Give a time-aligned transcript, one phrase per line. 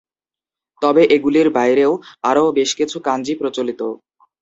[0.81, 1.91] তবে এগুলির বাইরেও
[2.23, 3.81] আরও বেশ কিছু কাঞ্জি প্রচলিত।